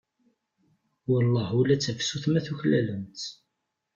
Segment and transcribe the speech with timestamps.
[1.09, 3.25] Welleh ula d tafsut ma tuklalem-tt.